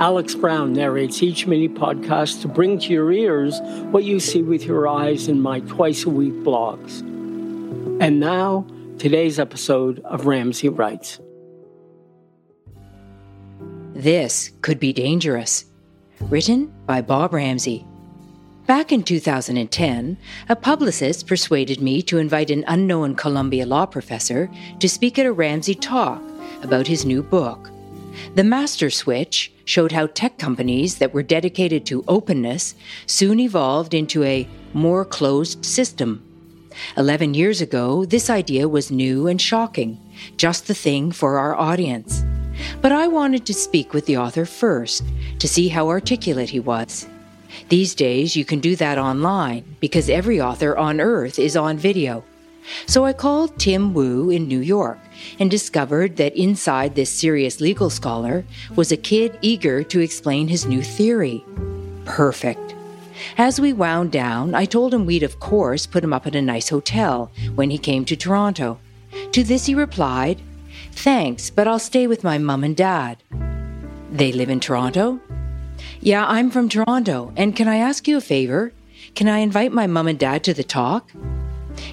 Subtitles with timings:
[0.00, 3.58] Alex Brown narrates each mini podcast to bring to your ears
[3.90, 7.00] what you see with your eyes in my twice a week blogs.
[8.00, 8.64] And now,
[8.98, 11.18] today's episode of Ramsay Writes.
[13.92, 15.64] This could be dangerous.
[16.20, 17.84] Written by Bob Ramsay.
[18.68, 20.16] Back in 2010,
[20.48, 25.32] a publicist persuaded me to invite an unknown Columbia law professor to speak at a
[25.32, 26.22] Ramsay talk
[26.62, 27.68] about his new book.
[28.36, 32.74] The Master Switch showed how tech companies that were dedicated to openness
[33.06, 36.24] soon evolved into a more closed system.
[36.96, 40.00] Eleven years ago, this idea was new and shocking,
[40.38, 42.24] just the thing for our audience.
[42.80, 45.04] But I wanted to speak with the author first
[45.38, 47.06] to see how articulate he was.
[47.68, 52.24] These days, you can do that online because every author on earth is on video.
[52.86, 54.98] So I called Tim Wu in New York
[55.38, 58.44] and discovered that inside this serious legal scholar
[58.76, 61.44] was a kid eager to explain his new theory.
[62.04, 62.74] Perfect.
[63.36, 66.42] As we wound down, I told him we'd, of course, put him up at a
[66.42, 68.78] nice hotel when he came to Toronto.
[69.32, 70.40] To this he replied,
[70.92, 73.22] Thanks, but I'll stay with my mum and dad.
[74.10, 75.20] They live in Toronto?
[76.00, 78.72] Yeah, I'm from Toronto, and can I ask you a favor?
[79.14, 81.10] Can I invite my mum and dad to the talk?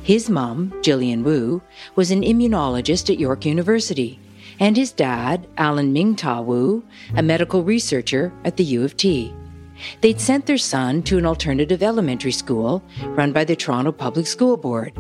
[0.04, 1.62] His mum, Gillian Wu,
[1.96, 4.20] was an immunologist at York University,
[4.60, 6.84] and his dad, Alan Mingta Wu,
[7.16, 9.34] a medical researcher at the U of T.
[10.02, 14.58] They'd sent their son to an alternative elementary school run by the Toronto Public School
[14.58, 14.94] Board,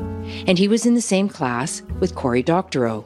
[0.48, 3.06] and he was in the same class with Cory Doctorow.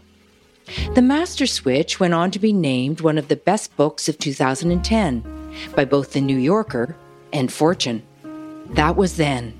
[0.94, 5.24] The Master Switch went on to be named one of the best books of 2010
[5.76, 6.96] by both The New Yorker
[7.34, 8.04] and Fortune.
[8.72, 9.54] That was then.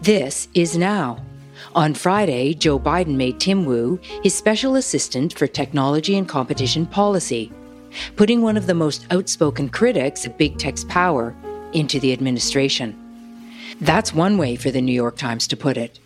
[0.00, 1.25] This is now.
[1.74, 7.52] On Friday, Joe Biden made Tim Wu his special assistant for technology and competition policy,
[8.16, 11.34] putting one of the most outspoken critics of big tech's power
[11.72, 12.94] into the administration.
[13.80, 15.98] That's one way for the New York Times to put it.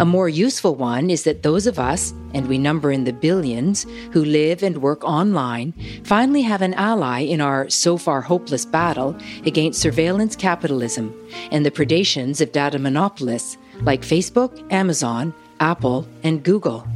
[0.00, 3.86] A more useful one is that those of us, and we number in the billions,
[4.12, 5.72] who live and work online,
[6.04, 11.14] finally have an ally in our so far hopeless battle against surveillance capitalism
[11.52, 16.86] and the predations of data monopolists like Facebook, Amazon, Apple, and Google.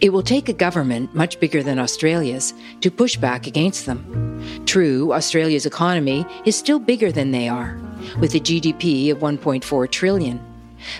[0.00, 4.42] It will take a government much bigger than Australia's to push back against them.
[4.64, 7.78] True, Australia's economy is still bigger than they are,
[8.18, 10.40] with a GDP of 1.4 trillion.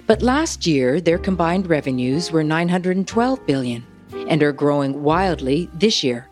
[0.06, 3.87] But last year, their combined revenues were 912 billion
[4.28, 6.28] and are growing wildly this year.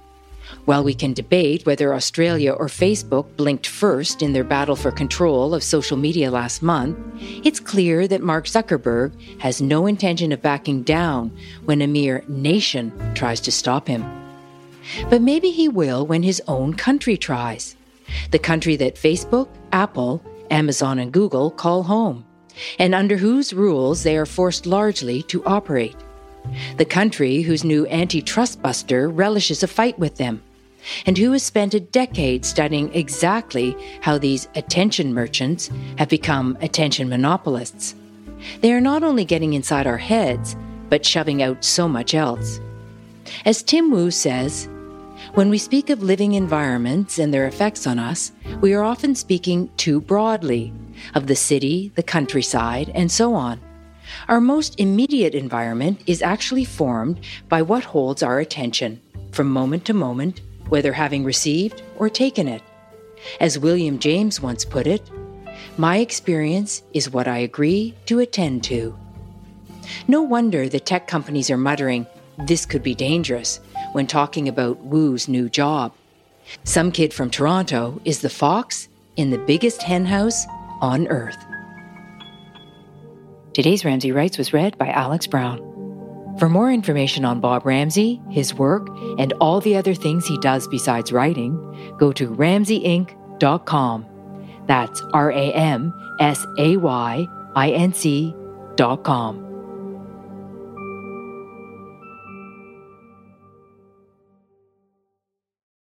[0.65, 5.55] While we can debate whether Australia or Facebook blinked first in their battle for control
[5.55, 6.99] of social media last month,
[7.45, 11.31] it's clear that Mark Zuckerberg has no intention of backing down
[11.65, 14.05] when a mere nation tries to stop him.
[15.09, 17.77] But maybe he will when his own country tries.
[18.31, 22.25] The country that Facebook, Apple, Amazon, and Google call home
[22.79, 25.97] and under whose rules they are forced largely to operate.
[26.77, 30.43] The country whose new antitrust buster relishes a fight with them,
[31.07, 37.09] and who has spent a decade studying exactly how these attention merchants have become attention
[37.09, 37.95] monopolists.
[38.61, 40.57] They are not only getting inside our heads,
[40.91, 42.61] but shoving out so much else.
[43.45, 44.69] As Tim Wu says,
[45.33, 49.71] when we speak of living environments and their effects on us, we are often speaking
[49.77, 50.73] too broadly
[51.15, 53.61] of the city, the countryside, and so on.
[54.29, 59.01] Our most immediate environment is actually formed by what holds our attention
[59.33, 62.63] from moment to moment, whether having received or taken it.
[63.41, 65.11] As William James once put it,
[65.77, 68.97] my experience is what I agree to attend to.
[70.09, 72.07] No wonder the tech companies are muttering,
[72.47, 73.61] this could be dangerous,
[73.93, 75.93] when talking about Wu's new job.
[76.65, 80.47] Some kid from Toronto is the fox in the biggest henhouse
[80.81, 81.37] on Earth.
[83.55, 85.59] Today's Ramsay Writes was read by Alex Brown.
[86.41, 90.67] For more information on Bob Ramsay, his work, and all the other things he does
[90.67, 91.55] besides writing,
[91.97, 94.07] go to ramsayinc.com.
[94.67, 99.44] That's R A M S A Y I N C.com.